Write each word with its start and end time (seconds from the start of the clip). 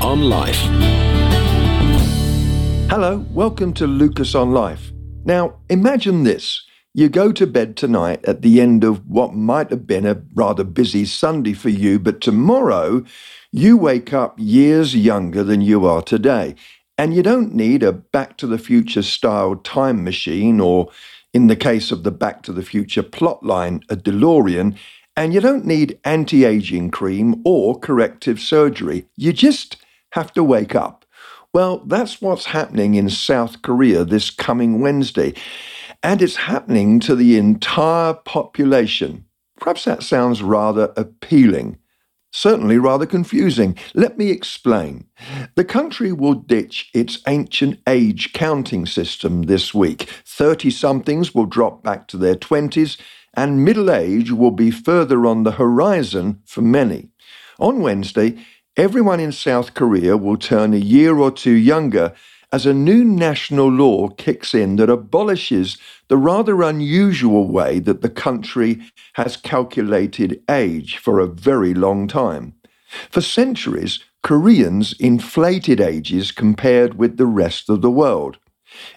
on 0.00 0.22
Life. 0.22 0.56
Hello, 2.88 3.24
welcome 3.32 3.74
to 3.74 3.86
Lucas 3.86 4.34
on 4.34 4.50
Life. 4.50 4.92
Now, 5.24 5.56
imagine 5.68 6.24
this. 6.24 6.64
You 6.94 7.10
go 7.10 7.32
to 7.32 7.46
bed 7.46 7.76
tonight 7.76 8.24
at 8.24 8.40
the 8.40 8.62
end 8.62 8.82
of 8.82 9.06
what 9.06 9.34
might 9.34 9.68
have 9.68 9.86
been 9.86 10.06
a 10.06 10.22
rather 10.34 10.64
busy 10.64 11.04
Sunday 11.04 11.52
for 11.52 11.68
you, 11.68 11.98
but 11.98 12.22
tomorrow 12.22 13.04
you 13.52 13.76
wake 13.76 14.14
up 14.14 14.34
years 14.38 14.96
younger 14.96 15.44
than 15.44 15.60
you 15.60 15.84
are 15.84 16.02
today. 16.02 16.54
And 16.96 17.14
you 17.14 17.22
don't 17.22 17.54
need 17.54 17.82
a 17.82 17.92
Back 17.92 18.38
to 18.38 18.46
the 18.46 18.58
Future 18.58 19.02
style 19.02 19.56
time 19.56 20.02
machine, 20.02 20.60
or 20.60 20.90
in 21.34 21.46
the 21.46 21.56
case 21.56 21.92
of 21.92 22.04
the 22.04 22.10
Back 22.10 22.42
to 22.44 22.52
the 22.52 22.62
Future 22.62 23.02
plotline, 23.02 23.82
a 23.90 23.96
DeLorean. 23.96 24.76
And 25.14 25.34
you 25.34 25.40
don't 25.40 25.66
need 25.66 25.98
anti 26.04 26.44
aging 26.44 26.90
cream 26.90 27.42
or 27.44 27.78
corrective 27.78 28.40
surgery. 28.40 29.06
You 29.16 29.34
just 29.34 29.76
have 30.12 30.32
to 30.34 30.44
wake 30.44 30.74
up. 30.74 31.04
Well, 31.52 31.78
that's 31.78 32.22
what's 32.22 32.46
happening 32.46 32.94
in 32.94 33.10
South 33.10 33.62
Korea 33.62 34.04
this 34.04 34.30
coming 34.30 34.80
Wednesday. 34.80 35.34
And 36.02 36.22
it's 36.22 36.36
happening 36.36 37.00
to 37.00 37.14
the 37.14 37.36
entire 37.36 38.14
population. 38.14 39.26
Perhaps 39.58 39.84
that 39.84 40.02
sounds 40.02 40.42
rather 40.42 40.92
appealing 40.96 41.78
certainly 42.32 42.78
rather 42.78 43.06
confusing. 43.06 43.76
Let 43.94 44.18
me 44.18 44.30
explain. 44.30 45.06
The 45.56 45.64
country 45.64 46.12
will 46.12 46.34
ditch 46.34 46.90
its 46.94 47.18
ancient 47.26 47.80
age 47.86 48.32
counting 48.32 48.86
system 48.86 49.42
this 49.42 49.74
week. 49.74 50.08
30 50.24 50.70
somethings 50.70 51.34
will 51.34 51.46
drop 51.46 51.82
back 51.82 52.08
to 52.08 52.16
their 52.16 52.36
20s, 52.36 52.98
and 53.34 53.64
middle 53.64 53.90
age 53.90 54.30
will 54.32 54.50
be 54.50 54.70
further 54.70 55.26
on 55.26 55.42
the 55.42 55.52
horizon 55.52 56.40
for 56.44 56.62
many. 56.62 57.10
On 57.58 57.80
Wednesday, 57.80 58.38
everyone 58.76 59.20
in 59.20 59.32
South 59.32 59.74
Korea 59.74 60.16
will 60.16 60.36
turn 60.36 60.72
a 60.72 60.78
year 60.78 61.18
or 61.18 61.30
two 61.30 61.52
younger 61.52 62.14
as 62.52 62.66
a 62.66 62.74
new 62.74 63.04
national 63.04 63.68
law 63.68 64.08
kicks 64.08 64.54
in 64.54 64.76
that 64.76 64.90
abolishes 64.90 65.78
the 66.08 66.16
rather 66.16 66.62
unusual 66.62 67.46
way 67.46 67.78
that 67.78 68.00
the 68.00 68.08
country 68.08 68.80
has 69.14 69.36
calculated 69.36 70.42
age 70.48 70.96
for 70.98 71.20
a 71.20 71.26
very 71.26 71.74
long 71.74 72.08
time. 72.08 72.54
For 73.10 73.20
centuries, 73.20 74.00
Koreans 74.22 74.94
inflated 74.98 75.80
ages 75.80 76.32
compared 76.32 76.94
with 76.94 77.16
the 77.16 77.26
rest 77.26 77.70
of 77.70 77.82
the 77.82 77.90
world. 77.90 78.38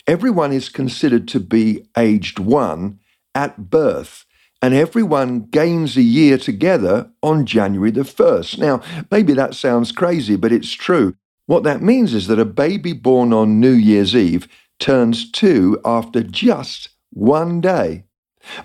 Everyone 0.08 0.52
is 0.52 0.69
considered 0.69 1.28
to 1.30 1.40
be 1.40 1.86
aged 1.97 2.40
one 2.40 3.00
at 3.36 3.69
birth, 3.69 4.25
and 4.64 4.73
everyone 4.73 5.42
gains 5.42 5.97
a 5.97 6.02
year 6.02 6.38
together 6.38 7.11
on 7.22 7.45
January 7.45 7.92
the 7.92 8.03
1st. 8.03 8.59
Now, 8.59 8.81
maybe 9.11 9.33
that 9.33 9.56
sounds 9.56 9.92
crazy, 9.92 10.38
but 10.38 10.53
it's 10.53 10.72
true. 10.72 11.16
What 11.47 11.64
that 11.64 11.81
means 11.81 12.14
is 12.14 12.28
that 12.28 12.39
a 12.39 12.45
baby 12.45 12.94
born 12.94 13.34
on 13.34 13.59
New 13.59 13.73
Year's 13.73 14.16
Eve 14.16 14.47
turns 14.80 15.30
two 15.30 15.81
after 15.84 16.23
just 16.23 16.88
one 17.09 17.59
day. 17.59 18.06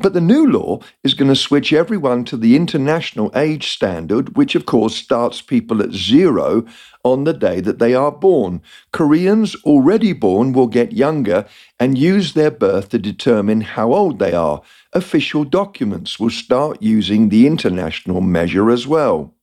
But 0.00 0.12
the 0.12 0.20
new 0.20 0.46
law 0.46 0.80
is 1.02 1.14
going 1.14 1.28
to 1.28 1.36
switch 1.36 1.72
everyone 1.72 2.24
to 2.26 2.36
the 2.36 2.56
international 2.56 3.30
age 3.34 3.68
standard, 3.68 4.36
which 4.36 4.54
of 4.54 4.66
course 4.66 4.94
starts 4.94 5.40
people 5.40 5.82
at 5.82 5.92
zero 5.92 6.64
on 7.04 7.24
the 7.24 7.32
day 7.32 7.60
that 7.60 7.78
they 7.78 7.94
are 7.94 8.12
born. 8.12 8.60
Koreans 8.92 9.54
already 9.64 10.12
born 10.12 10.52
will 10.52 10.66
get 10.66 10.92
younger 10.92 11.46
and 11.78 11.98
use 11.98 12.34
their 12.34 12.50
birth 12.50 12.88
to 12.90 12.98
determine 12.98 13.62
how 13.62 13.92
old 13.92 14.18
they 14.18 14.32
are. 14.32 14.62
Official 14.94 15.44
documents 15.44 16.18
will 16.18 16.30
start 16.30 16.82
using 16.82 17.28
the 17.28 17.46
international 17.46 18.22
measure 18.22 18.70
as 18.70 18.86
well. 18.86 19.34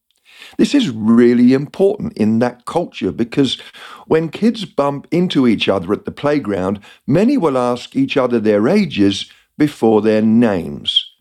This 0.57 0.73
is 0.73 0.89
really 0.89 1.53
important 1.53 2.13
in 2.13 2.39
that 2.39 2.65
culture 2.65 3.11
because 3.11 3.61
when 4.07 4.29
kids 4.29 4.65
bump 4.65 5.07
into 5.11 5.47
each 5.47 5.69
other 5.69 5.93
at 5.93 6.05
the 6.05 6.11
playground, 6.11 6.79
many 7.05 7.37
will 7.37 7.57
ask 7.57 7.95
each 7.95 8.17
other 8.17 8.39
their 8.39 8.67
ages 8.67 9.31
before 9.57 10.01
their 10.01 10.21
names. 10.21 11.11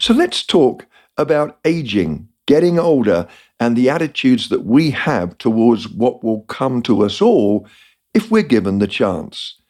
So 0.00 0.12
let's 0.14 0.44
talk 0.44 0.86
about 1.16 1.58
aging, 1.64 2.28
getting 2.46 2.78
older, 2.78 3.28
and 3.60 3.76
the 3.76 3.88
attitudes 3.88 4.48
that 4.48 4.64
we 4.64 4.90
have 4.90 5.38
towards 5.38 5.88
what 5.88 6.24
will 6.24 6.42
come 6.42 6.82
to 6.82 7.04
us 7.04 7.22
all 7.22 7.68
if 8.14 8.30
we're 8.30 8.42
given 8.42 8.78
the 8.78 8.88
chance. 8.88 9.60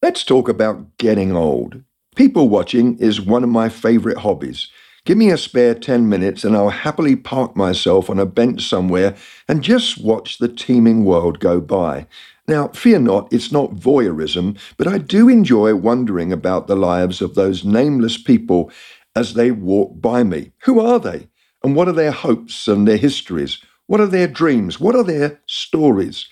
Let's 0.00 0.24
talk 0.24 0.48
about 0.48 0.96
getting 0.96 1.36
old. 1.36 1.82
People 2.18 2.48
watching 2.48 2.98
is 2.98 3.20
one 3.20 3.44
of 3.44 3.48
my 3.48 3.68
favorite 3.68 4.18
hobbies. 4.18 4.66
Give 5.04 5.16
me 5.16 5.30
a 5.30 5.38
spare 5.38 5.72
10 5.72 6.08
minutes 6.08 6.42
and 6.42 6.56
I'll 6.56 6.68
happily 6.68 7.14
park 7.14 7.54
myself 7.54 8.10
on 8.10 8.18
a 8.18 8.26
bench 8.26 8.68
somewhere 8.68 9.14
and 9.46 9.62
just 9.62 10.02
watch 10.02 10.38
the 10.38 10.48
teeming 10.48 11.04
world 11.04 11.38
go 11.38 11.60
by. 11.60 12.08
Now, 12.48 12.70
fear 12.70 12.98
not, 12.98 13.32
it's 13.32 13.52
not 13.52 13.76
voyeurism, 13.76 14.58
but 14.76 14.88
I 14.88 14.98
do 14.98 15.28
enjoy 15.28 15.76
wondering 15.76 16.32
about 16.32 16.66
the 16.66 16.74
lives 16.74 17.22
of 17.22 17.36
those 17.36 17.64
nameless 17.64 18.20
people 18.20 18.72
as 19.14 19.34
they 19.34 19.52
walk 19.52 20.00
by 20.00 20.24
me. 20.24 20.50
Who 20.64 20.80
are 20.80 20.98
they? 20.98 21.28
And 21.62 21.76
what 21.76 21.86
are 21.86 21.92
their 21.92 22.10
hopes 22.10 22.66
and 22.66 22.88
their 22.88 22.96
histories? 22.96 23.62
What 23.86 24.00
are 24.00 24.08
their 24.08 24.26
dreams? 24.26 24.80
What 24.80 24.96
are 24.96 25.04
their 25.04 25.40
stories? 25.46 26.26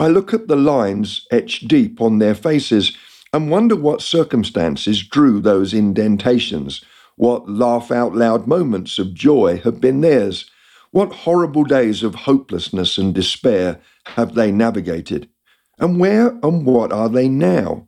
I 0.00 0.08
look 0.08 0.34
at 0.34 0.48
the 0.48 0.56
lines 0.56 1.24
etched 1.30 1.68
deep 1.68 2.00
on 2.00 2.18
their 2.18 2.34
faces 2.34 2.96
and 3.32 3.50
wonder 3.50 3.76
what 3.76 4.02
circumstances 4.02 5.02
drew 5.02 5.40
those 5.40 5.72
indentations. 5.72 6.84
What 7.16 7.48
laugh 7.48 7.90
out 7.90 8.14
loud 8.14 8.46
moments 8.46 8.98
of 8.98 9.14
joy 9.14 9.60
have 9.62 9.80
been 9.80 10.00
theirs? 10.00 10.50
What 10.90 11.12
horrible 11.12 11.64
days 11.64 12.02
of 12.02 12.14
hopelessness 12.14 12.98
and 12.98 13.14
despair 13.14 13.80
have 14.06 14.34
they 14.34 14.50
navigated? 14.50 15.28
And 15.78 16.00
where 16.00 16.30
and 16.42 16.66
what 16.66 16.92
are 16.92 17.08
they 17.08 17.28
now? 17.28 17.86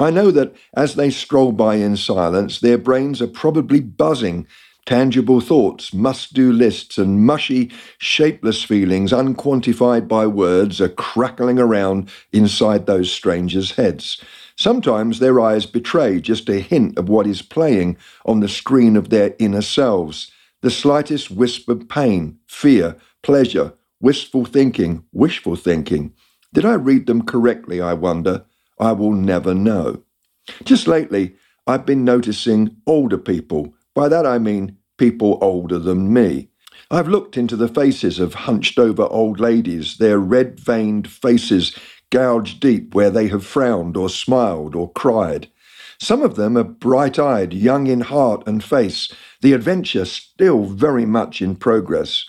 I 0.00 0.10
know 0.10 0.30
that 0.30 0.54
as 0.74 0.94
they 0.94 1.10
stroll 1.10 1.52
by 1.52 1.76
in 1.76 1.96
silence, 1.96 2.58
their 2.58 2.78
brains 2.78 3.22
are 3.22 3.28
probably 3.28 3.80
buzzing. 3.80 4.46
Tangible 4.86 5.40
thoughts, 5.40 5.92
must 5.92 6.32
do 6.32 6.50
lists, 6.50 6.96
and 6.98 7.24
mushy, 7.24 7.70
shapeless 7.98 8.64
feelings, 8.64 9.12
unquantified 9.12 10.08
by 10.08 10.26
words, 10.26 10.80
are 10.80 10.88
crackling 10.88 11.58
around 11.58 12.10
inside 12.32 12.86
those 12.86 13.12
strangers' 13.12 13.72
heads. 13.72 14.20
Sometimes 14.60 15.20
their 15.20 15.40
eyes 15.40 15.64
betray 15.64 16.20
just 16.20 16.50
a 16.50 16.60
hint 16.60 16.98
of 16.98 17.08
what 17.08 17.26
is 17.26 17.40
playing 17.40 17.96
on 18.26 18.40
the 18.40 18.48
screen 18.48 18.94
of 18.94 19.08
their 19.08 19.34
inner 19.38 19.62
selves. 19.62 20.30
The 20.60 20.70
slightest 20.70 21.30
wisp 21.30 21.70
of 21.70 21.88
pain, 21.88 22.38
fear, 22.46 22.94
pleasure, 23.22 23.72
wistful 24.02 24.44
thinking, 24.44 25.02
wishful 25.12 25.56
thinking. 25.56 26.12
Did 26.52 26.66
I 26.66 26.74
read 26.74 27.06
them 27.06 27.22
correctly, 27.22 27.80
I 27.80 27.94
wonder? 27.94 28.44
I 28.78 28.92
will 28.92 29.12
never 29.12 29.54
know. 29.54 30.02
Just 30.64 30.86
lately, 30.86 31.36
I've 31.66 31.86
been 31.86 32.04
noticing 32.04 32.76
older 32.86 33.16
people. 33.16 33.72
By 33.94 34.10
that 34.10 34.26
I 34.26 34.36
mean 34.38 34.76
people 34.98 35.38
older 35.40 35.78
than 35.78 36.12
me. 36.12 36.50
I've 36.90 37.08
looked 37.08 37.38
into 37.38 37.56
the 37.56 37.68
faces 37.68 38.18
of 38.18 38.34
hunched 38.34 38.78
over 38.78 39.04
old 39.04 39.40
ladies, 39.40 39.96
their 39.96 40.18
red 40.18 40.60
veined 40.60 41.08
faces 41.08 41.74
gouged 42.10 42.60
deep 42.60 42.94
where 42.94 43.10
they 43.10 43.28
have 43.28 43.46
frowned 43.46 43.96
or 43.96 44.08
smiled 44.08 44.74
or 44.74 44.92
cried. 44.92 45.48
Some 45.98 46.22
of 46.22 46.36
them 46.36 46.56
are 46.56 46.64
bright 46.64 47.18
eyed, 47.18 47.52
young 47.52 47.86
in 47.86 48.00
heart 48.00 48.42
and 48.46 48.64
face, 48.64 49.12
the 49.42 49.52
adventure 49.52 50.04
still 50.04 50.64
very 50.64 51.04
much 51.04 51.42
in 51.42 51.56
progress. 51.56 52.24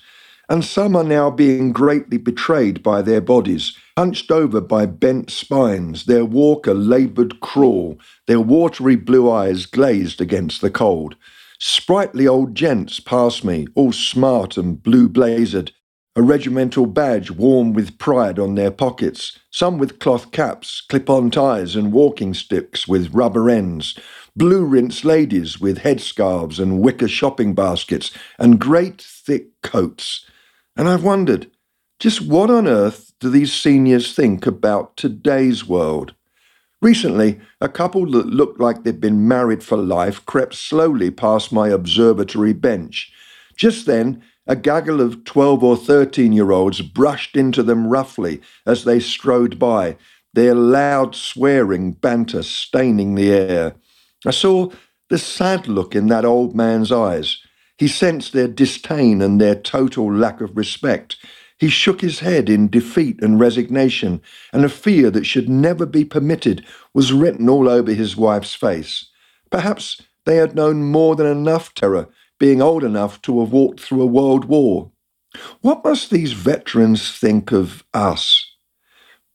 And 0.49 0.65
some 0.65 0.95
are 0.97 1.05
now 1.05 1.31
being 1.31 1.71
greatly 1.71 2.17
betrayed 2.17 2.83
by 2.83 3.01
their 3.01 3.21
bodies, 3.21 3.77
hunched 3.97 4.29
over 4.31 4.59
by 4.59 4.85
bent 4.85 5.29
spines, 5.29 6.05
their 6.05 6.25
walk 6.25 6.67
a 6.67 6.73
laboured 6.73 7.39
crawl, 7.39 7.97
their 8.27 8.41
watery 8.41 8.97
blue 8.97 9.31
eyes 9.31 9.65
glazed 9.65 10.19
against 10.19 10.59
the 10.59 10.69
cold. 10.69 11.15
Sprightly 11.59 12.27
old 12.27 12.55
gents 12.55 12.99
pass 12.99 13.43
me, 13.43 13.67
all 13.75 13.93
smart 13.93 14.57
and 14.57 14.83
blue 14.83 15.07
blazered, 15.07 15.71
a 16.15 16.21
regimental 16.21 16.85
badge 16.85 17.31
worn 17.31 17.73
with 17.73 17.97
pride 17.97 18.37
on 18.37 18.55
their 18.55 18.71
pockets, 18.71 19.39
some 19.49 19.77
with 19.77 19.99
cloth 19.99 20.31
caps, 20.31 20.81
clip 20.81 21.09
on 21.09 21.31
ties, 21.31 21.75
and 21.75 21.93
walking 21.93 22.33
sticks 22.33 22.87
with 22.87 23.13
rubber 23.13 23.49
ends, 23.49 23.97
blue 24.35 24.65
rinsed 24.65 25.05
ladies 25.05 25.59
with 25.59 25.79
headscarves 25.79 26.59
and 26.59 26.81
wicker 26.81 27.07
shopping 27.07 27.53
baskets, 27.53 28.11
and 28.37 28.59
great 28.59 29.01
thick 29.01 29.47
coats. 29.63 30.25
And 30.75 30.89
I've 30.89 31.03
wondered, 31.03 31.49
just 31.99 32.21
what 32.21 32.49
on 32.49 32.67
earth 32.67 33.13
do 33.19 33.29
these 33.29 33.53
seniors 33.53 34.13
think 34.13 34.45
about 34.45 34.97
today's 34.97 35.65
world? 35.67 36.13
Recently, 36.81 37.39
a 37.61 37.69
couple 37.69 38.09
that 38.11 38.25
looked 38.25 38.59
like 38.59 38.83
they'd 38.83 38.99
been 38.99 39.27
married 39.27 39.63
for 39.63 39.77
life 39.77 40.25
crept 40.25 40.55
slowly 40.55 41.11
past 41.11 41.53
my 41.53 41.69
observatory 41.69 42.53
bench. 42.53 43.13
Just 43.55 43.85
then, 43.85 44.23
a 44.47 44.55
gaggle 44.55 45.01
of 45.01 45.23
12 45.23 45.63
or 45.63 45.77
13 45.77 46.33
year 46.33 46.51
olds 46.51 46.81
brushed 46.81 47.35
into 47.35 47.63
them 47.63 47.87
roughly 47.87 48.41
as 48.65 48.83
they 48.83 48.99
strode 48.99 49.59
by, 49.59 49.97
their 50.33 50.55
loud 50.55 51.15
swearing 51.15 51.91
banter 51.91 52.43
staining 52.43 53.15
the 53.15 53.31
air. 53.31 53.75
I 54.25 54.31
saw 54.31 54.71
the 55.09 55.17
sad 55.17 55.67
look 55.67 55.95
in 55.95 56.07
that 56.07 56.25
old 56.25 56.55
man's 56.55 56.91
eyes. 56.91 57.37
He 57.77 57.87
sensed 57.87 58.33
their 58.33 58.47
disdain 58.47 59.21
and 59.21 59.41
their 59.41 59.55
total 59.55 60.13
lack 60.13 60.39
of 60.41 60.55
respect. 60.55 61.17
He 61.57 61.69
shook 61.69 62.01
his 62.01 62.19
head 62.19 62.49
in 62.49 62.69
defeat 62.69 63.21
and 63.21 63.39
resignation, 63.39 64.21
and 64.51 64.65
a 64.65 64.69
fear 64.69 65.11
that 65.11 65.25
should 65.25 65.49
never 65.49 65.85
be 65.85 66.05
permitted 66.05 66.65
was 66.93 67.13
written 67.13 67.49
all 67.49 67.69
over 67.69 67.93
his 67.93 68.17
wife's 68.17 68.55
face. 68.55 69.09
Perhaps 69.51 70.01
they 70.25 70.37
had 70.37 70.55
known 70.55 70.83
more 70.83 71.15
than 71.15 71.27
enough 71.27 71.73
terror, 71.73 72.07
being 72.41 72.59
old 72.59 72.83
enough 72.83 73.21
to 73.21 73.39
have 73.39 73.51
walked 73.51 73.79
through 73.79 74.01
a 74.01 74.07
world 74.07 74.45
war. 74.45 74.91
What 75.61 75.83
must 75.83 76.09
these 76.09 76.33
veterans 76.33 77.15
think 77.15 77.51
of 77.51 77.83
us? 77.93 78.55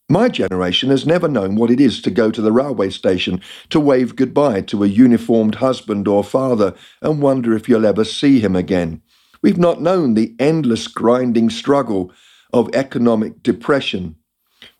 My 0.09 0.29
generation 0.29 0.91
has 0.91 1.07
never 1.07 1.29
known 1.29 1.55
what 1.55 1.71
it 1.71 1.81
is 1.81 2.03
to 2.03 2.11
go 2.11 2.33
to 2.33 2.43
the 2.43 2.51
railway 2.51 2.91
station 2.91 3.41
to 3.71 3.79
wave 3.79 4.17
goodbye 4.17 4.63
to 4.63 4.83
a 4.83 4.89
uniformed 4.89 5.55
husband 5.55 6.09
or 6.09 6.25
father 6.25 6.75
and 7.01 7.23
wonder 7.23 7.55
if 7.55 7.69
you'll 7.69 7.87
ever 7.87 8.05
see 8.05 8.41
him 8.41 8.57
again. 8.57 9.03
We've 9.41 9.57
not 9.57 9.81
known 9.81 10.15
the 10.15 10.35
endless 10.41 10.89
grinding 10.89 11.51
struggle 11.51 12.11
of 12.53 12.75
economic 12.75 13.41
depression, 13.41 14.17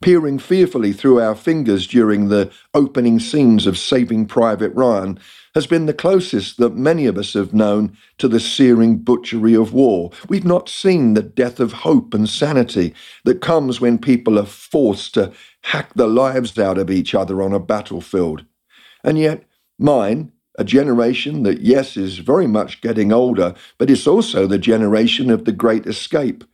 peering 0.03 0.41
fearfully 0.41 0.93
through 0.93 1.21
our 1.21 1.37
fingers 1.37 1.87
during 1.87 2.29
the 2.29 2.51
opening 2.75 3.21
scenes 3.21 3.69
of 3.69 3.79
Saving 3.79 4.27
Private 4.27 4.75
Ryan 4.75 5.21
has 5.57 5.67
been 5.67 5.87
the 5.87 5.95
closest 5.95 6.59
that 6.59 6.77
many 6.77 7.07
of 7.07 7.17
us 7.17 7.33
have 7.33 7.55
known 7.55 7.97
to 8.19 8.29
the 8.29 8.39
searing 8.39 8.99
butchery 8.99 9.55
of 9.55 9.73
war. 9.73 10.11
We've 10.29 10.45
not 10.45 10.69
seen 10.69 11.15
the 11.15 11.23
death 11.23 11.61
of 11.61 11.73
hope 11.73 12.13
and 12.13 12.29
sanity 12.29 12.93
that 13.25 13.41
comes 13.41 13.81
when 13.81 13.97
people 13.97 14.39
are 14.39 14.45
forced 14.45 15.15
to 15.15 15.33
hack 15.63 15.95
the 15.95 16.09
lives 16.09 16.59
out 16.59 16.77
of 16.77 16.91
each 16.91 17.15
other 17.15 17.41
on 17.41 17.55
a 17.55 17.59
battlefield. 17.59 18.45
And 19.03 19.19
yet, 19.19 19.45
mine, 19.79 20.31
a 20.59 20.65
generation 20.65 21.43
that, 21.45 21.63
yes, 21.63 21.97
is 21.97 22.19
very 22.19 22.47
much 22.47 22.83
getting 22.83 23.11
older, 23.11 23.55
but 23.79 23.89
it's 23.89 24.07
also 24.07 24.47
the 24.47 24.59
generation 24.59 25.31
of 25.31 25.47
the 25.47 25.53
Great 25.53 25.87
Escape. 25.87 26.45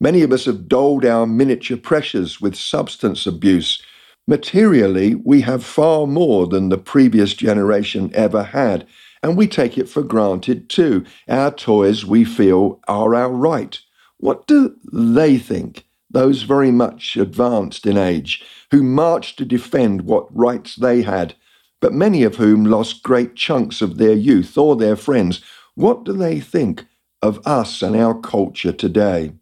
Many 0.00 0.22
of 0.22 0.32
us 0.32 0.46
have 0.46 0.66
doled 0.66 1.04
our 1.04 1.26
miniature 1.26 1.76
pressures 1.76 2.40
with 2.40 2.56
substance 2.56 3.26
abuse. 3.26 3.82
Materially, 4.26 5.14
we 5.14 5.42
have 5.42 5.64
far 5.64 6.06
more 6.06 6.46
than 6.46 6.68
the 6.68 6.78
previous 6.78 7.34
generation 7.34 8.10
ever 8.14 8.42
had, 8.42 8.86
and 9.22 9.36
we 9.36 9.46
take 9.46 9.78
it 9.78 9.88
for 9.88 10.02
granted 10.02 10.68
too. 10.68 11.04
Our 11.28 11.50
toys, 11.50 12.04
we 12.04 12.24
feel, 12.24 12.80
are 12.88 13.14
our 13.14 13.30
right. 13.30 13.78
What 14.18 14.46
do 14.46 14.76
they 14.92 15.38
think, 15.38 15.86
those 16.10 16.42
very 16.42 16.70
much 16.70 17.16
advanced 17.16 17.86
in 17.86 17.96
age, 17.96 18.44
who 18.70 18.82
marched 18.82 19.38
to 19.38 19.44
defend 19.44 20.02
what 20.02 20.34
rights 20.36 20.76
they 20.76 21.02
had? 21.02 21.34
but 21.80 21.92
many 21.92 22.22
of 22.22 22.36
whom 22.36 22.64
lost 22.64 23.02
great 23.02 23.34
chunks 23.34 23.82
of 23.82 23.98
their 23.98 24.14
youth 24.14 24.56
or 24.56 24.76
their 24.76 24.96
friends. 24.96 25.40
What 25.74 26.04
do 26.04 26.12
they 26.12 26.40
think 26.40 26.86
of 27.22 27.44
us 27.46 27.82
and 27.82 27.94
our 27.94 28.18
culture 28.18 28.72
today? 28.72 29.32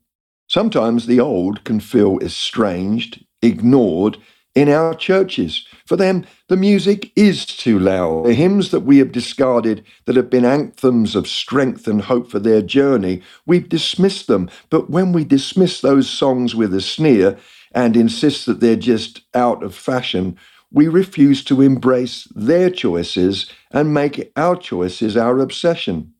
Sometimes 0.46 1.06
the 1.06 1.20
old 1.20 1.64
can 1.64 1.80
feel 1.80 2.18
estranged, 2.20 3.24
ignored 3.40 4.18
in 4.54 4.68
our 4.68 4.94
churches. 4.94 5.66
For 5.86 5.96
them, 5.96 6.24
the 6.48 6.56
music 6.56 7.12
is 7.16 7.44
too 7.44 7.78
loud. 7.78 8.26
The 8.26 8.34
hymns 8.34 8.70
that 8.70 8.80
we 8.80 8.98
have 8.98 9.12
discarded 9.12 9.84
that 10.06 10.16
have 10.16 10.30
been 10.30 10.44
anthems 10.44 11.16
of 11.16 11.26
strength 11.26 11.86
and 11.86 12.02
hope 12.02 12.30
for 12.30 12.38
their 12.38 12.62
journey, 12.62 13.22
we've 13.46 13.68
dismissed 13.68 14.26
them. 14.26 14.48
But 14.70 14.88
when 14.88 15.12
we 15.12 15.24
dismiss 15.24 15.80
those 15.80 16.08
songs 16.08 16.54
with 16.54 16.74
a 16.74 16.80
sneer 16.80 17.36
and 17.74 17.96
insist 17.96 18.46
that 18.46 18.60
they're 18.60 18.76
just 18.76 19.22
out 19.34 19.62
of 19.62 19.74
fashion, 19.74 20.38
we 20.70 20.88
refuse 20.88 21.44
to 21.44 21.60
embrace 21.60 22.26
their 22.34 22.70
choices 22.70 23.50
and 23.70 23.92
make 23.92 24.32
our 24.36 24.56
choices 24.56 25.16
our 25.16 25.40
obsession. 25.40 26.13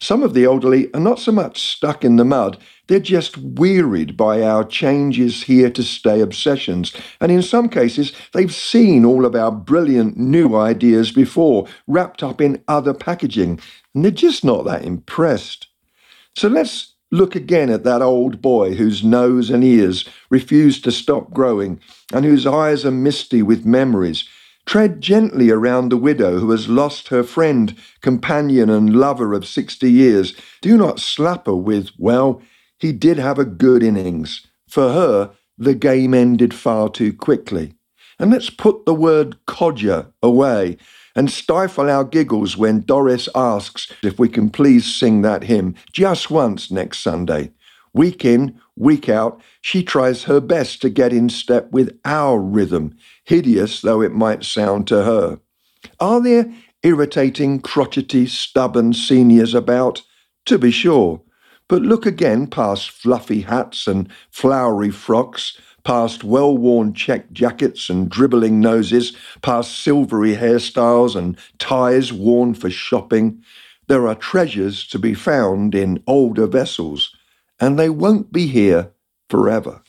Some 0.00 0.22
of 0.22 0.34
the 0.34 0.44
elderly 0.44 0.92
are 0.94 1.00
not 1.00 1.18
so 1.18 1.32
much 1.32 1.60
stuck 1.60 2.04
in 2.04 2.16
the 2.16 2.24
mud, 2.24 2.58
they're 2.86 3.00
just 3.00 3.36
wearied 3.36 4.16
by 4.16 4.42
our 4.42 4.64
changes 4.64 5.42
here 5.42 5.70
to 5.70 5.82
stay 5.82 6.20
obsessions. 6.20 6.94
And 7.20 7.30
in 7.30 7.42
some 7.42 7.68
cases, 7.68 8.12
they've 8.32 8.54
seen 8.54 9.04
all 9.04 9.26
of 9.26 9.34
our 9.34 9.52
brilliant 9.52 10.16
new 10.16 10.56
ideas 10.56 11.12
before, 11.12 11.66
wrapped 11.86 12.22
up 12.22 12.40
in 12.40 12.62
other 12.66 12.94
packaging, 12.94 13.60
and 13.94 14.04
they're 14.04 14.12
just 14.12 14.44
not 14.44 14.64
that 14.64 14.84
impressed. 14.84 15.66
So 16.34 16.48
let's 16.48 16.94
Look 17.10 17.34
again 17.34 17.70
at 17.70 17.84
that 17.84 18.02
old 18.02 18.42
boy 18.42 18.74
whose 18.74 19.02
nose 19.02 19.48
and 19.48 19.64
ears 19.64 20.06
refuse 20.28 20.78
to 20.82 20.92
stop 20.92 21.30
growing 21.30 21.80
and 22.12 22.24
whose 22.24 22.46
eyes 22.46 22.84
are 22.84 22.90
misty 22.90 23.40
with 23.42 23.64
memories. 23.64 24.28
Tread 24.68 25.00
gently 25.00 25.48
around 25.48 25.88
the 25.88 25.96
widow 25.96 26.40
who 26.40 26.50
has 26.50 26.68
lost 26.68 27.08
her 27.08 27.22
friend, 27.22 27.74
companion, 28.02 28.68
and 28.68 28.94
lover 28.94 29.32
of 29.32 29.46
sixty 29.46 29.90
years. 29.90 30.34
Do 30.60 30.76
not 30.76 31.00
slap 31.00 31.46
her 31.46 31.56
with, 31.56 31.88
well, 31.96 32.42
he 32.78 32.92
did 32.92 33.16
have 33.16 33.38
a 33.38 33.46
good 33.46 33.82
innings. 33.82 34.46
For 34.68 34.92
her, 34.92 35.30
the 35.56 35.74
game 35.74 36.12
ended 36.12 36.52
far 36.52 36.90
too 36.90 37.14
quickly. 37.14 37.76
And 38.18 38.30
let's 38.30 38.50
put 38.50 38.84
the 38.84 38.92
word 38.92 39.38
codger 39.46 40.12
away 40.22 40.76
and 41.16 41.30
stifle 41.30 41.88
our 41.88 42.04
giggles 42.04 42.58
when 42.58 42.82
Doris 42.82 43.26
asks 43.34 43.90
if 44.02 44.18
we 44.18 44.28
can 44.28 44.50
please 44.50 44.84
sing 44.84 45.22
that 45.22 45.44
hymn 45.44 45.76
just 45.94 46.30
once 46.30 46.70
next 46.70 46.98
Sunday. 46.98 47.52
Week 47.92 48.24
in, 48.24 48.60
week 48.76 49.08
out, 49.08 49.40
she 49.60 49.82
tries 49.82 50.24
her 50.24 50.40
best 50.40 50.80
to 50.82 50.90
get 50.90 51.12
in 51.12 51.28
step 51.28 51.70
with 51.70 51.98
our 52.04 52.38
rhythm, 52.38 52.96
hideous 53.24 53.80
though 53.80 54.00
it 54.00 54.12
might 54.12 54.44
sound 54.44 54.86
to 54.88 55.04
her. 55.04 55.40
Are 56.00 56.20
there 56.20 56.52
irritating, 56.82 57.60
crotchety, 57.60 58.26
stubborn 58.26 58.92
seniors 58.92 59.54
about? 59.54 60.02
To 60.46 60.58
be 60.58 60.70
sure. 60.70 61.22
But 61.68 61.82
look 61.82 62.06
again 62.06 62.46
past 62.46 62.90
fluffy 62.90 63.42
hats 63.42 63.86
and 63.86 64.08
flowery 64.30 64.90
frocks, 64.90 65.58
past 65.84 66.24
well 66.24 66.56
worn 66.56 66.94
check 66.94 67.30
jackets 67.32 67.90
and 67.90 68.08
dribbling 68.08 68.60
noses, 68.60 69.16
past 69.42 69.78
silvery 69.78 70.36
hairstyles 70.36 71.14
and 71.16 71.36
ties 71.58 72.12
worn 72.12 72.54
for 72.54 72.70
shopping, 72.70 73.42
there 73.88 74.06
are 74.06 74.14
treasures 74.14 74.86
to 74.86 74.98
be 74.98 75.14
found 75.14 75.74
in 75.74 76.02
older 76.06 76.46
vessels, 76.46 77.16
and 77.60 77.78
they 77.78 77.88
won't 77.88 78.32
be 78.32 78.46
here 78.46 78.92
forever. 79.28 79.82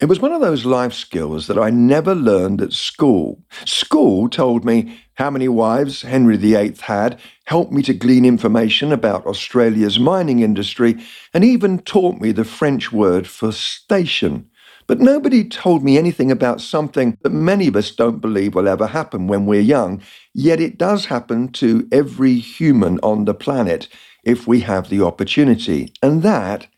It 0.00 0.06
was 0.06 0.20
one 0.20 0.32
of 0.32 0.40
those 0.40 0.64
life 0.64 0.92
skills 0.92 1.48
that 1.48 1.58
I 1.58 1.70
never 1.70 2.14
learned 2.14 2.62
at 2.62 2.72
school. 2.72 3.42
School 3.64 4.28
told 4.28 4.64
me 4.64 5.00
how 5.14 5.28
many 5.28 5.48
wives 5.48 6.02
Henry 6.02 6.36
VIII 6.36 6.76
had, 6.82 7.18
helped 7.46 7.72
me 7.72 7.82
to 7.82 7.92
glean 7.92 8.24
information 8.24 8.92
about 8.92 9.26
Australia's 9.26 9.98
mining 9.98 10.38
industry, 10.38 10.96
and 11.34 11.44
even 11.44 11.80
taught 11.80 12.20
me 12.20 12.30
the 12.30 12.44
French 12.44 12.92
word 12.92 13.26
for 13.26 13.50
station. 13.50 14.48
But 14.86 15.00
nobody 15.00 15.42
told 15.42 15.82
me 15.82 15.98
anything 15.98 16.30
about 16.30 16.60
something 16.60 17.18
that 17.22 17.32
many 17.32 17.66
of 17.66 17.74
us 17.74 17.90
don't 17.90 18.20
believe 18.20 18.54
will 18.54 18.68
ever 18.68 18.86
happen 18.86 19.26
when 19.26 19.46
we're 19.46 19.60
young, 19.60 20.00
yet 20.32 20.60
it 20.60 20.78
does 20.78 21.06
happen 21.06 21.48
to 21.54 21.88
every 21.90 22.36
human 22.36 23.00
on 23.02 23.24
the 23.24 23.34
planet 23.34 23.88
if 24.28 24.46
we 24.46 24.60
have 24.60 24.88
the 24.88 25.02
opportunity, 25.02 25.92
and 26.02 26.22
that 26.22 26.68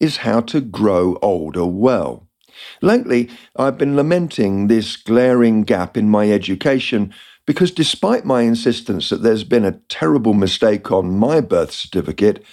is 0.00 0.18
how 0.18 0.40
to 0.40 0.60
grow 0.60 1.18
older 1.20 1.66
well. 1.66 2.28
Lately, 2.80 3.28
I've 3.56 3.76
been 3.76 3.96
lamenting 3.96 4.68
this 4.68 4.96
glaring 4.96 5.62
gap 5.64 5.96
in 5.96 6.08
my 6.08 6.30
education 6.30 7.12
because 7.46 7.72
despite 7.72 8.24
my 8.24 8.42
insistence 8.42 9.10
that 9.10 9.22
there's 9.22 9.44
been 9.44 9.64
a 9.64 9.80
terrible 9.88 10.32
mistake 10.32 10.92
on 10.92 11.18
my 11.18 11.40
birth 11.40 11.72
certificate, 11.72 12.44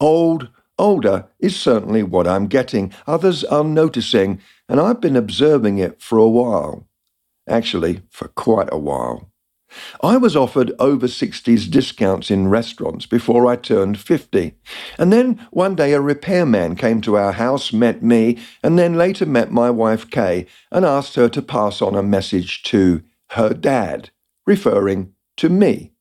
old 0.00 0.48
Older 0.78 1.28
is 1.38 1.54
certainly 1.54 2.02
what 2.02 2.26
I'm 2.26 2.46
getting. 2.46 2.92
Others 3.06 3.44
are 3.44 3.62
noticing, 3.62 4.40
and 4.68 4.80
I've 4.80 5.00
been 5.00 5.16
observing 5.16 5.78
it 5.78 6.00
for 6.00 6.18
a 6.18 6.28
while. 6.28 6.88
Actually, 7.48 8.02
for 8.10 8.28
quite 8.28 8.68
a 8.72 8.78
while. 8.78 9.31
I 10.02 10.16
was 10.16 10.36
offered 10.36 10.72
over 10.78 11.06
60s 11.06 11.70
discounts 11.70 12.30
in 12.30 12.48
restaurants 12.48 13.06
before 13.06 13.46
I 13.46 13.56
turned 13.56 13.98
50. 13.98 14.54
And 14.98 15.12
then 15.12 15.46
one 15.50 15.74
day 15.74 15.92
a 15.92 16.00
repairman 16.00 16.76
came 16.76 17.00
to 17.02 17.16
our 17.16 17.32
house, 17.32 17.72
met 17.72 18.02
me, 18.02 18.38
and 18.62 18.78
then 18.78 18.94
later 18.94 19.26
met 19.26 19.50
my 19.50 19.70
wife 19.70 20.10
Kay 20.10 20.46
and 20.70 20.84
asked 20.84 21.14
her 21.16 21.28
to 21.28 21.42
pass 21.42 21.80
on 21.82 21.94
a 21.94 22.02
message 22.02 22.62
to 22.64 23.02
her 23.30 23.54
dad, 23.54 24.10
referring 24.46 25.12
to 25.36 25.48
me. 25.48 25.92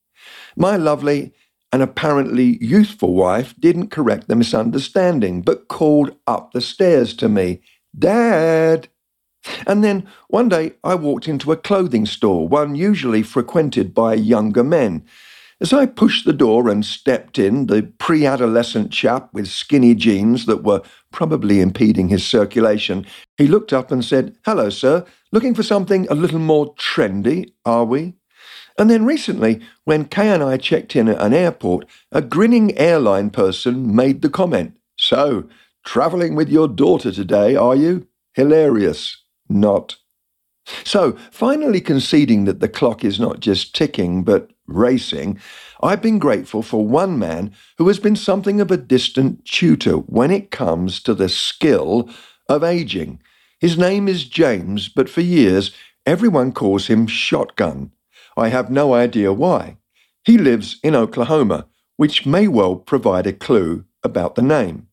My 0.55 0.75
lovely 0.75 1.33
and 1.71 1.81
apparently 1.81 2.57
youthful 2.63 3.13
wife 3.13 3.55
didn't 3.59 3.91
correct 3.91 4.27
the 4.27 4.35
misunderstanding, 4.35 5.41
but 5.41 5.67
called 5.69 6.15
up 6.27 6.51
the 6.51 6.61
stairs 6.61 7.13
to 7.15 7.29
me, 7.29 7.61
Dad! 7.97 8.89
And 9.65 9.83
then 9.83 10.07
one 10.27 10.49
day 10.49 10.73
I 10.83 10.95
walked 10.95 11.27
into 11.27 11.51
a 11.51 11.57
clothing 11.57 12.05
store, 12.05 12.47
one 12.47 12.75
usually 12.75 13.23
frequented 13.23 13.93
by 13.93 14.13
younger 14.13 14.63
men. 14.63 15.05
As 15.61 15.73
I 15.73 15.85
pushed 15.85 16.25
the 16.25 16.33
door 16.33 16.69
and 16.69 16.83
stepped 16.83 17.37
in, 17.37 17.67
the 17.67 17.83
pre 17.99 18.25
adolescent 18.25 18.91
chap 18.91 19.29
with 19.31 19.47
skinny 19.47 19.93
jeans 19.93 20.47
that 20.47 20.63
were 20.63 20.81
probably 21.11 21.61
impeding 21.61 22.09
his 22.09 22.25
circulation, 22.25 23.05
he 23.37 23.45
looked 23.45 23.71
up 23.71 23.91
and 23.91 24.03
said, 24.03 24.35
Hello, 24.43 24.71
sir. 24.71 25.05
Looking 25.31 25.53
for 25.53 25.63
something 25.63 26.07
a 26.09 26.15
little 26.15 26.39
more 26.39 26.73
trendy, 26.75 27.53
are 27.63 27.85
we? 27.85 28.15
And 28.79 28.89
then 28.89 29.05
recently, 29.05 29.61
when 29.83 30.05
Kay 30.05 30.29
and 30.29 30.41
I 30.41 30.57
checked 30.57 30.95
in 30.95 31.07
at 31.07 31.21
an 31.21 31.33
airport, 31.33 31.85
a 32.11 32.21
grinning 32.23 32.75
airline 32.77 33.29
person 33.29 33.95
made 33.95 34.23
the 34.23 34.29
comment 34.29 34.73
So, 34.97 35.47
travelling 35.85 36.33
with 36.33 36.49
your 36.49 36.67
daughter 36.67 37.11
today, 37.11 37.55
are 37.55 37.75
you? 37.75 38.07
Hilarious. 38.33 39.20
Not. 39.51 39.97
So, 40.83 41.17
finally 41.31 41.81
conceding 41.81 42.45
that 42.45 42.59
the 42.59 42.69
clock 42.69 43.03
is 43.03 43.19
not 43.19 43.39
just 43.39 43.75
ticking, 43.75 44.23
but 44.23 44.51
racing, 44.67 45.39
I've 45.83 46.01
been 46.01 46.19
grateful 46.19 46.61
for 46.61 46.85
one 46.85 47.19
man 47.19 47.53
who 47.77 47.87
has 47.87 47.99
been 47.99 48.15
something 48.15 48.61
of 48.61 48.71
a 48.71 48.77
distant 48.77 49.45
tutor 49.45 49.95
when 49.97 50.31
it 50.31 50.51
comes 50.51 51.01
to 51.03 51.13
the 51.13 51.29
skill 51.29 52.09
of 52.47 52.63
aging. 52.63 53.21
His 53.59 53.77
name 53.77 54.07
is 54.07 54.25
James, 54.25 54.87
but 54.87 55.09
for 55.09 55.21
years 55.21 55.71
everyone 56.05 56.51
calls 56.51 56.87
him 56.87 57.07
Shotgun. 57.07 57.91
I 58.37 58.49
have 58.49 58.71
no 58.71 58.93
idea 58.93 59.33
why. 59.33 59.77
He 60.23 60.37
lives 60.37 60.79
in 60.83 60.95
Oklahoma, 60.95 61.67
which 61.97 62.25
may 62.25 62.47
well 62.47 62.75
provide 62.75 63.27
a 63.27 63.33
clue 63.33 63.85
about 64.03 64.35
the 64.35 64.41
name. 64.41 64.87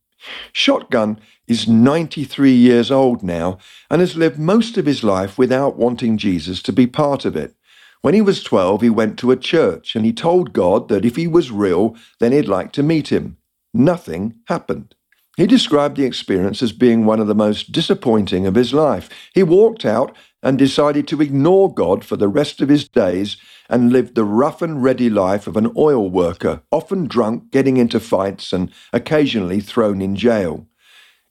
Shotgun 0.53 1.21
is 1.49 1.67
93 1.67 2.53
years 2.53 2.91
old 2.91 3.23
now 3.23 3.59
and 3.91 4.01
has 4.01 4.17
lived 4.17 4.39
most 4.39 4.77
of 4.77 4.87
his 4.87 5.03
life 5.03 5.39
without 5.39 5.77
wanting 5.77 6.19
Jesus 6.19 6.63
to 6.63 6.73
be 6.73 6.87
part 6.87 7.25
of 7.25 7.35
it. 7.37 7.55
When 8.03 8.15
he 8.15 8.21
was 8.21 8.45
12, 8.45 8.83
he 8.83 8.91
went 8.91 9.19
to 9.19 9.33
a 9.33 9.37
church 9.37 9.97
and 9.97 10.05
he 10.05 10.13
told 10.13 10.53
God 10.53 10.89
that 10.89 11.05
if 11.05 11.17
he 11.17 11.27
was 11.27 11.51
real, 11.51 11.97
then 12.21 12.33
he'd 12.33 12.49
like 12.49 12.73
to 12.73 12.83
meet 12.83 13.09
him. 13.09 13.39
Nothing 13.75 14.37
happened. 14.47 14.95
He 15.37 15.47
described 15.47 15.97
the 15.97 16.05
experience 16.05 16.63
as 16.63 16.73
being 16.73 17.05
one 17.05 17.21
of 17.21 17.27
the 17.27 17.35
most 17.35 17.73
disappointing 17.73 18.47
of 18.47 18.55
his 18.55 18.73
life. 18.73 19.09
He 19.35 19.43
walked 19.43 19.85
out 19.85 20.17
and 20.43 20.59
decided 20.59 21.09
to 21.09 21.21
ignore 21.21 21.73
God 21.73 22.05
for 22.05 22.17
the 22.17 22.29
rest 22.29 22.61
of 22.61 22.69
his 22.69 22.89
days 22.89 23.37
and 23.69 23.93
lived 23.93 24.15
the 24.15 24.25
rough 24.25 24.63
and 24.63 24.83
ready 24.83 25.11
life 25.11 25.47
of 25.47 25.57
an 25.57 25.73
oil 25.77 26.09
worker, 26.09 26.63
often 26.71 27.07
drunk, 27.07 27.51
getting 27.51 27.77
into 27.77 28.01
fights, 28.01 28.53
and 28.53 28.73
occasionally 28.93 29.61
thrown 29.61 30.01
in 30.01 30.15
jail. 30.17 30.68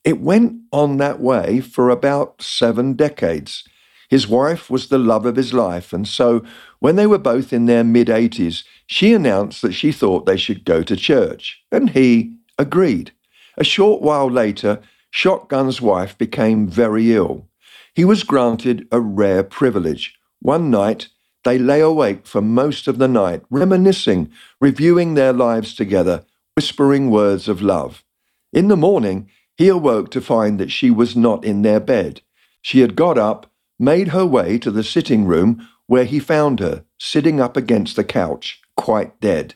It 0.08 0.22
went 0.22 0.62
on 0.72 0.96
that 1.00 1.20
way 1.20 1.60
for 1.60 1.90
about 1.90 2.42
seven 2.42 2.94
decades. 2.94 3.66
His 4.08 4.26
wife 4.26 4.70
was 4.70 4.88
the 4.88 4.98
love 4.98 5.26
of 5.26 5.36
his 5.36 5.54
life, 5.54 5.92
and 5.92 6.08
so 6.08 6.46
when 6.80 6.96
they 6.96 7.06
were 7.06 7.18
both 7.18 7.52
in 7.52 7.66
their 7.66 7.84
mid 7.84 8.08
80s, 8.08 8.64
she 8.86 9.12
announced 9.12 9.62
that 9.64 9.74
she 9.74 9.92
thought 9.92 10.26
they 10.26 10.38
should 10.38 10.64
go 10.64 10.82
to 10.82 10.96
church, 10.96 11.62
and 11.74 11.90
he 11.90 12.38
agreed. 12.58 13.12
A 13.58 13.66
short 13.66 14.02
while 14.02 14.32
later, 14.32 14.80
Shotgun's 15.12 15.82
wife 15.82 16.18
became 16.18 16.70
very 16.70 17.14
ill. 17.14 17.50
He 17.94 18.06
was 18.06 18.24
granted 18.24 18.88
a 18.94 19.02
rare 19.02 19.44
privilege. 19.44 20.18
One 20.40 20.72
night, 20.72 21.10
they 21.44 21.60
lay 21.60 21.82
awake 21.82 22.26
for 22.26 22.42
most 22.42 22.88
of 22.88 22.98
the 22.98 23.10
night, 23.10 23.44
reminiscing, 23.50 24.32
reviewing 24.62 25.16
their 25.16 25.34
lives 25.34 25.76
together, 25.76 26.24
whispering 26.56 27.12
words 27.12 27.50
of 27.50 27.62
love. 27.62 28.06
In 28.54 28.70
the 28.70 28.78
morning, 28.78 29.30
he 29.58 29.68
awoke 29.68 30.12
to 30.12 30.22
find 30.22 30.60
that 30.60 30.72
she 30.72 30.92
was 30.92 31.16
not 31.16 31.44
in 31.44 31.64
their 31.64 31.80
bed. 31.80 32.22
She 32.62 32.82
had 32.82 32.96
got 32.96 33.18
up, 33.18 33.52
made 33.80 34.10
her 34.10 34.26
way 34.26 34.58
to 34.60 34.72
the 34.72 34.84
sitting 34.84 35.26
room, 35.26 35.68
where 35.88 36.06
he 36.06 36.20
found 36.20 36.60
her, 36.60 36.84
sitting 37.00 37.40
up 37.40 37.58
against 37.58 37.96
the 37.96 38.04
couch, 38.04 38.62
quite 38.76 39.20
dead. 39.20 39.56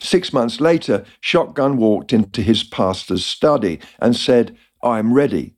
Six 0.00 0.32
months 0.32 0.60
later, 0.60 1.04
Shotgun 1.20 1.76
walked 1.76 2.12
into 2.12 2.42
his 2.42 2.64
pastor's 2.64 3.24
study 3.24 3.80
and 4.00 4.16
said, 4.16 4.56
I'm 4.82 5.12
ready. 5.12 5.54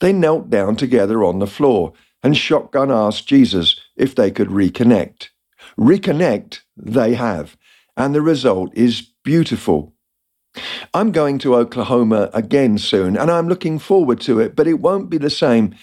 They 0.00 0.12
knelt 0.12 0.50
down 0.50 0.76
together 0.76 1.24
on 1.24 1.38
the 1.38 1.46
floor, 1.46 1.92
and 2.22 2.36
Shotgun 2.36 2.90
asked 2.90 3.26
Jesus 3.26 3.80
if 3.96 4.14
they 4.14 4.30
could 4.30 4.48
reconnect. 4.48 5.28
Reconnect 5.78 6.60
they 6.76 7.14
have, 7.14 7.56
and 7.96 8.14
the 8.14 8.22
result 8.22 8.70
is 8.74 9.08
beautiful. 9.24 9.94
I'm 10.92 11.12
going 11.12 11.38
to 11.38 11.54
Oklahoma 11.54 12.30
again 12.34 12.78
soon, 12.78 13.16
and 13.16 13.30
I'm 13.30 13.48
looking 13.48 13.78
forward 13.78 14.20
to 14.22 14.40
it, 14.40 14.54
but 14.54 14.66
it 14.66 14.80
won't 14.80 15.10
be 15.10 15.18
the 15.18 15.30
same 15.30 15.74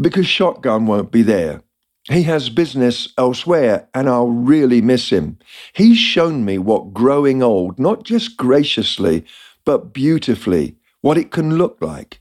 because 0.00 0.26
Shotgun 0.26 0.86
won't 0.86 1.10
be 1.10 1.22
there. 1.22 1.62
He 2.08 2.22
has 2.24 2.50
business 2.50 3.12
elsewhere, 3.18 3.88
and 3.92 4.08
I'll 4.08 4.28
really 4.28 4.80
miss 4.80 5.10
him. 5.10 5.38
He's 5.72 5.98
shown 5.98 6.44
me 6.44 6.58
what 6.58 6.94
growing 6.94 7.42
old, 7.42 7.78
not 7.78 8.04
just 8.04 8.36
graciously, 8.36 9.24
but 9.64 9.92
beautifully, 9.92 10.76
what 11.00 11.18
it 11.18 11.32
can 11.32 11.56
look 11.58 11.78
like. 11.80 12.20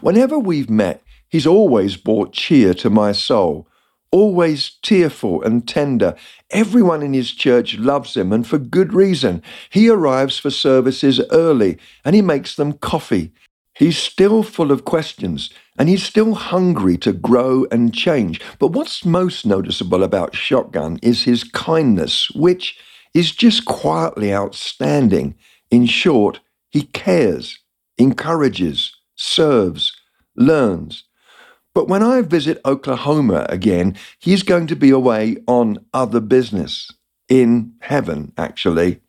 Whenever 0.00 0.38
we've 0.38 0.70
met, 0.70 1.02
he's 1.28 1.46
always 1.46 1.96
brought 1.96 2.32
cheer 2.32 2.72
to 2.74 2.88
my 2.88 3.12
soul, 3.12 3.67
always 4.10 4.76
tearful 4.82 5.42
and 5.42 5.66
tender. 5.66 6.14
Everyone 6.50 7.02
in 7.02 7.12
his 7.12 7.32
church 7.32 7.76
loves 7.76 8.16
him, 8.16 8.32
and 8.32 8.46
for 8.46 8.58
good 8.58 8.92
reason. 8.92 9.42
He 9.70 9.88
arrives 9.88 10.38
for 10.38 10.50
services 10.50 11.20
early, 11.30 11.78
and 12.04 12.14
he 12.14 12.22
makes 12.22 12.56
them 12.56 12.74
coffee. 12.74 13.32
He's 13.74 13.96
still 13.96 14.42
full 14.42 14.72
of 14.72 14.84
questions 14.84 15.50
and 15.78 15.88
he's 15.88 16.02
still 16.02 16.34
hungry 16.34 16.98
to 16.98 17.12
grow 17.12 17.64
and 17.70 17.94
change. 17.94 18.40
But 18.58 18.72
what's 18.72 19.04
most 19.04 19.46
noticeable 19.46 20.02
about 20.02 20.34
Shotgun 20.34 20.98
is 21.00 21.22
his 21.22 21.44
kindness, 21.44 22.30
which 22.32 22.76
is 23.14 23.30
just 23.30 23.64
quietly 23.64 24.34
outstanding. 24.34 25.36
In 25.70 25.86
short, 25.86 26.40
he 26.70 26.82
cares, 26.82 27.60
encourages, 27.96 28.92
serves, 29.14 29.92
learns. 30.36 31.04
But 31.74 31.88
when 31.88 32.02
I 32.02 32.22
visit 32.22 32.60
Oklahoma 32.64 33.46
again, 33.48 33.96
he's 34.18 34.42
going 34.42 34.66
to 34.68 34.76
be 34.76 34.90
away 34.90 35.36
on 35.46 35.84
other 35.92 36.20
business. 36.20 36.90
In 37.28 37.74
heaven, 37.80 38.32
actually. 38.38 39.00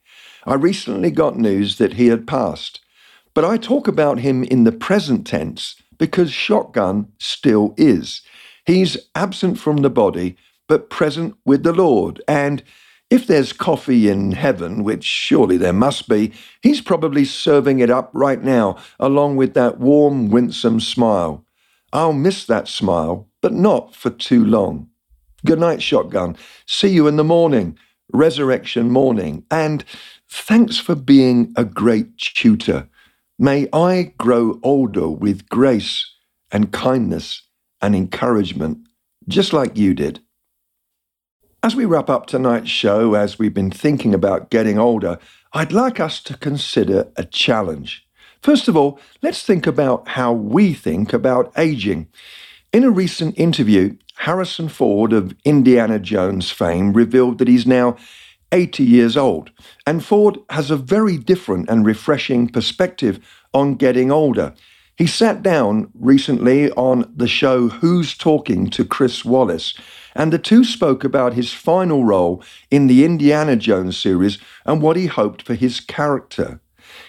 I 0.45 0.55
recently 0.55 1.09
got 1.09 1.37
news 1.37 1.77
that 1.77 1.93
he 1.93 2.07
had 2.07 2.27
passed. 2.27 2.81
But 3.33 3.45
I 3.45 3.57
talk 3.57 3.87
about 3.87 4.19
him 4.19 4.43
in 4.43 4.65
the 4.65 4.71
present 4.71 5.25
tense 5.25 5.81
because 5.97 6.31
Shotgun 6.31 7.11
still 7.19 7.73
is. 7.77 8.21
He's 8.65 8.97
absent 9.15 9.59
from 9.59 9.77
the 9.77 9.89
body, 9.89 10.35
but 10.67 10.89
present 10.89 11.35
with 11.45 11.63
the 11.63 11.73
Lord. 11.73 12.21
And 12.27 12.63
if 13.09 13.25
there's 13.25 13.53
coffee 13.53 14.09
in 14.09 14.33
heaven, 14.33 14.83
which 14.83 15.03
surely 15.03 15.57
there 15.57 15.73
must 15.73 16.09
be, 16.09 16.31
he's 16.61 16.81
probably 16.81 17.25
serving 17.25 17.79
it 17.79 17.89
up 17.89 18.11
right 18.13 18.43
now, 18.43 18.77
along 18.99 19.35
with 19.35 19.53
that 19.55 19.79
warm, 19.79 20.29
winsome 20.29 20.79
smile. 20.79 21.45
I'll 21.91 22.13
miss 22.13 22.45
that 22.45 22.67
smile, 22.67 23.27
but 23.41 23.53
not 23.53 23.95
for 23.95 24.09
too 24.09 24.45
long. 24.45 24.89
Good 25.45 25.59
night, 25.59 25.81
Shotgun. 25.81 26.35
See 26.65 26.89
you 26.89 27.07
in 27.07 27.15
the 27.15 27.23
morning, 27.23 27.77
resurrection 28.11 28.91
morning. 28.91 29.45
And 29.49 29.83
thanks 30.29 30.77
for 30.77 30.95
being 30.95 31.53
a 31.55 31.63
great 31.63 32.17
tutor. 32.17 32.87
May 33.37 33.67
I 33.71 34.13
grow 34.17 34.59
older 34.63 35.07
with 35.07 35.47
grace 35.47 36.05
and 36.51 36.73
kindness 36.73 37.43
and 37.81 37.95
encouragement, 37.95 38.79
just 39.27 39.53
like 39.53 39.77
you 39.77 39.93
did. 39.93 40.19
As 41.63 41.75
we 41.75 41.85
wrap 41.85 42.09
up 42.09 42.25
tonight's 42.25 42.69
show, 42.69 43.15
as 43.15 43.39
we've 43.39 43.53
been 43.53 43.71
thinking 43.71 44.13
about 44.13 44.49
getting 44.49 44.77
older, 44.77 45.19
I'd 45.53 45.71
like 45.71 45.99
us 45.99 46.21
to 46.23 46.37
consider 46.37 47.11
a 47.15 47.23
challenge. 47.23 48.05
First 48.41 48.67
of 48.67 48.77
all, 48.77 48.99
let's 49.21 49.43
think 49.43 49.67
about 49.67 50.07
how 50.09 50.31
we 50.31 50.73
think 50.73 51.11
about 51.11 51.51
aging. 51.57 52.07
In 52.71 52.83
a 52.83 52.91
recent 52.91 53.37
interview, 53.37 53.97
Harrison 54.15 54.69
Ford 54.69 55.11
of 55.11 55.35
Indiana 55.43 55.99
Jones 55.99 56.49
fame 56.49 56.93
revealed 56.93 57.37
that 57.39 57.47
he's 57.47 57.67
now 57.67 57.97
80 58.51 58.83
years 58.83 59.17
old. 59.17 59.51
And 59.85 60.03
Ford 60.03 60.37
has 60.49 60.71
a 60.71 60.77
very 60.77 61.17
different 61.17 61.69
and 61.69 61.85
refreshing 61.85 62.47
perspective 62.47 63.19
on 63.53 63.75
getting 63.75 64.11
older. 64.11 64.53
He 64.97 65.07
sat 65.07 65.41
down 65.41 65.89
recently 65.93 66.71
on 66.71 67.11
the 67.15 67.27
show 67.27 67.69
Who's 67.69 68.17
Talking 68.17 68.69
to 68.71 68.83
Chris 68.83 69.23
Wallace, 69.23 69.73
and 70.15 70.33
the 70.33 70.39
two 70.39 70.63
spoke 70.63 71.03
about 71.03 71.33
his 71.33 71.53
final 71.53 72.03
role 72.03 72.43
in 72.69 72.87
the 72.87 73.05
Indiana 73.05 73.55
Jones 73.55 73.97
series 73.97 74.39
and 74.65 74.81
what 74.81 74.97
he 74.97 75.05
hoped 75.05 75.41
for 75.41 75.53
his 75.53 75.79
character. 75.79 76.59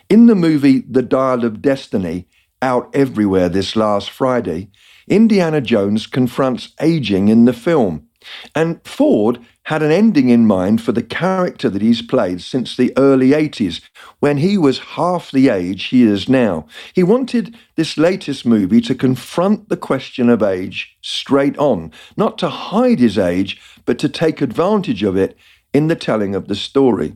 In 0.09 0.27
the 0.27 0.35
movie 0.35 0.81
The 0.81 1.03
Dial 1.03 1.45
of 1.45 1.63
Destiny, 1.63 2.27
out 2.63 2.91
everywhere 2.95 3.49
this 3.49 3.75
last 3.77 4.11
Friday, 4.11 4.71
Indiana 5.09 5.61
Jones 5.61 6.07
confronts 6.07 6.75
aging 6.81 7.29
in 7.29 7.45
the 7.45 7.53
film. 7.53 8.07
And 8.55 8.87
Ford 8.87 9.39
had 9.65 9.83
an 9.83 9.91
ending 9.91 10.29
in 10.29 10.47
mind 10.47 10.83
for 10.83 10.93
the 10.93 11.03
character 11.03 11.71
that 11.71 11.81
he's 11.81 12.03
played 12.03 12.43
since 12.43 12.77
the 12.77 12.93
early 12.97 13.31
80s, 13.31 13.81
when 14.19 14.39
he 14.39 14.59
was 14.59 14.79
half 14.81 15.31
the 15.31 15.49
age 15.49 15.85
he 15.87 16.03
is 16.03 16.29
now. 16.29 16.67
He 16.93 17.03
wanted 17.03 17.57
this 17.77 17.97
latest 17.97 18.45
movie 18.45 18.81
to 18.83 18.95
confront 18.95 19.69
the 19.69 19.77
question 19.77 20.29
of 20.29 20.43
age 20.43 20.97
straight 21.01 21.57
on, 21.57 21.93
not 22.17 22.37
to 22.39 22.49
hide 22.49 22.99
his 22.99 23.17
age, 23.17 23.61
but 23.87 23.99
to 24.01 24.09
take 24.09 24.41
advantage 24.43 25.03
of 25.03 25.17
it 25.17 25.37
in 25.73 25.87
the 25.89 25.97
telling 25.97 26.35
of 26.35 26.49
the 26.49 26.57
story. 26.57 27.15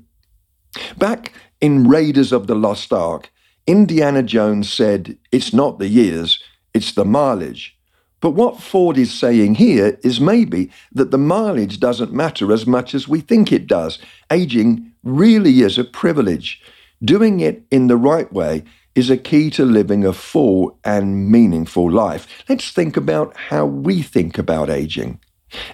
Back 0.97 1.33
in 1.65 1.89
Raiders 1.89 2.31
of 2.31 2.47
the 2.47 2.55
Lost 2.55 2.93
Ark, 2.93 3.33
Indiana 3.67 4.23
Jones 4.23 4.71
said, 4.71 5.17
It's 5.33 5.55
not 5.55 5.79
the 5.79 5.89
years, 5.89 6.39
it's 6.75 6.93
the 6.93 7.07
mileage. 7.07 7.75
But 8.21 8.33
what 8.33 8.61
Ford 8.61 8.99
is 8.99 9.15
saying 9.15 9.55
here 9.55 9.99
is 10.05 10.21
maybe 10.21 10.71
that 10.93 11.11
the 11.11 11.17
mileage 11.17 11.81
doesn't 11.81 12.13
matter 12.13 12.53
as 12.53 12.67
much 12.67 12.95
as 12.95 13.09
we 13.09 13.23
think 13.23 13.51
it 13.51 13.67
does. 13.67 13.99
Aging 14.31 14.93
really 15.05 15.63
is 15.63 15.79
a 15.79 15.85
privilege. 15.85 16.61
Doing 17.03 17.41
it 17.41 17.63
in 17.71 17.87
the 17.87 17.97
right 17.97 18.31
way 18.31 18.65
is 18.95 19.09
a 19.09 19.17
key 19.17 19.49
to 19.53 19.65
living 19.65 20.05
a 20.05 20.13
full 20.13 20.79
and 20.85 21.31
meaningful 21.31 21.91
life. 21.91 22.45
Let's 22.47 22.73
think 22.73 22.99
about 22.99 23.35
how 23.39 23.65
we 23.65 24.03
think 24.03 24.37
about 24.37 24.69
aging. 24.69 25.19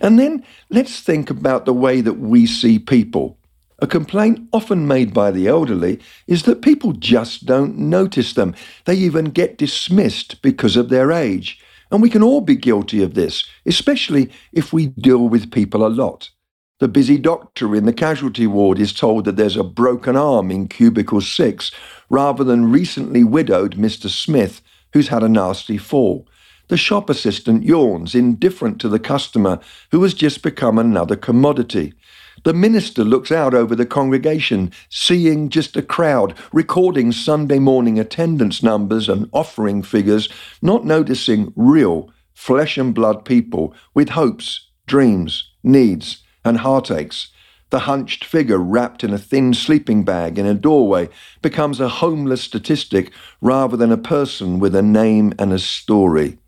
And 0.00 0.20
then 0.20 0.44
let's 0.68 1.00
think 1.00 1.30
about 1.30 1.64
the 1.64 1.74
way 1.74 2.00
that 2.00 2.20
we 2.20 2.46
see 2.46 2.78
people. 2.78 3.39
A 3.82 3.86
complaint 3.86 4.46
often 4.52 4.86
made 4.86 5.14
by 5.14 5.30
the 5.30 5.48
elderly 5.48 6.00
is 6.26 6.42
that 6.42 6.60
people 6.60 6.92
just 6.92 7.46
don't 7.46 7.78
notice 7.78 8.34
them. 8.34 8.54
They 8.84 8.94
even 8.94 9.26
get 9.26 9.56
dismissed 9.56 10.42
because 10.42 10.76
of 10.76 10.90
their 10.90 11.10
age. 11.10 11.58
And 11.90 12.02
we 12.02 12.10
can 12.10 12.22
all 12.22 12.42
be 12.42 12.56
guilty 12.56 13.02
of 13.02 13.14
this, 13.14 13.44
especially 13.64 14.30
if 14.52 14.72
we 14.72 14.88
deal 14.88 15.28
with 15.28 15.50
people 15.50 15.86
a 15.86 15.88
lot. 15.88 16.30
The 16.78 16.88
busy 16.88 17.18
doctor 17.18 17.74
in 17.74 17.84
the 17.86 17.92
casualty 17.92 18.46
ward 18.46 18.78
is 18.78 18.92
told 18.92 19.24
that 19.24 19.36
there's 19.36 19.56
a 19.56 19.64
broken 19.64 20.16
arm 20.16 20.50
in 20.50 20.68
cubicle 20.68 21.20
6, 21.20 21.70
rather 22.10 22.44
than 22.44 22.70
recently 22.70 23.24
widowed 23.24 23.76
Mr. 23.76 24.08
Smith, 24.08 24.60
who's 24.92 25.08
had 25.08 25.22
a 25.22 25.28
nasty 25.28 25.78
fall. 25.78 26.28
The 26.68 26.76
shop 26.76 27.10
assistant 27.10 27.64
yawns, 27.64 28.14
indifferent 28.14 28.80
to 28.80 28.88
the 28.88 28.98
customer, 28.98 29.58
who 29.90 30.02
has 30.04 30.14
just 30.14 30.42
become 30.42 30.78
another 30.78 31.16
commodity. 31.16 31.94
The 32.42 32.54
minister 32.54 33.04
looks 33.04 33.30
out 33.30 33.52
over 33.52 33.74
the 33.74 33.84
congregation, 33.84 34.72
seeing 34.88 35.50
just 35.50 35.76
a 35.76 35.82
crowd, 35.82 36.34
recording 36.52 37.12
Sunday 37.12 37.58
morning 37.58 37.98
attendance 37.98 38.62
numbers 38.62 39.10
and 39.10 39.28
offering 39.32 39.82
figures, 39.82 40.28
not 40.62 40.86
noticing 40.86 41.52
real, 41.54 42.10
flesh 42.32 42.78
and 42.78 42.94
blood 42.94 43.26
people 43.26 43.74
with 43.92 44.10
hopes, 44.10 44.68
dreams, 44.86 45.50
needs, 45.62 46.22
and 46.42 46.58
heartaches. 46.58 47.28
The 47.68 47.80
hunched 47.80 48.24
figure 48.24 48.58
wrapped 48.58 49.04
in 49.04 49.12
a 49.12 49.18
thin 49.18 49.52
sleeping 49.52 50.02
bag 50.04 50.38
in 50.38 50.46
a 50.46 50.54
doorway 50.54 51.10
becomes 51.42 51.78
a 51.78 51.88
homeless 51.88 52.40
statistic 52.40 53.12
rather 53.42 53.76
than 53.76 53.92
a 53.92 53.98
person 53.98 54.58
with 54.58 54.74
a 54.74 54.82
name 54.82 55.34
and 55.38 55.52
a 55.52 55.58
story. 55.58 56.38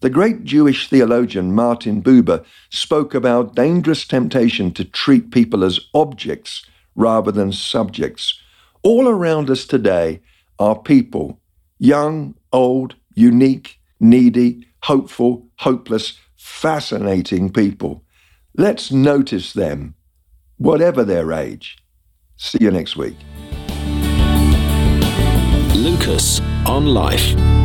The 0.00 0.10
great 0.10 0.44
Jewish 0.44 0.88
theologian 0.88 1.54
Martin 1.54 2.02
Buber 2.02 2.42
spoke 2.70 3.14
about 3.14 3.54
dangerous 3.54 4.06
temptation 4.06 4.72
to 4.72 4.84
treat 4.84 5.30
people 5.30 5.62
as 5.62 5.78
objects 5.92 6.64
rather 6.94 7.30
than 7.30 7.52
subjects. 7.52 8.40
All 8.82 9.08
around 9.08 9.50
us 9.50 9.66
today 9.66 10.20
are 10.58 10.78
people, 10.78 11.38
young, 11.78 12.34
old, 12.50 12.94
unique, 13.14 13.78
needy, 14.00 14.66
hopeful, 14.84 15.46
hopeless, 15.56 16.18
fascinating 16.34 17.52
people. 17.52 18.02
Let's 18.56 18.90
notice 18.90 19.52
them, 19.52 19.94
whatever 20.56 21.04
their 21.04 21.30
age. 21.30 21.76
See 22.38 22.58
you 22.62 22.70
next 22.70 22.96
week. 22.96 23.16
Lucas 25.74 26.40
on 26.64 26.86
Life. 26.86 27.59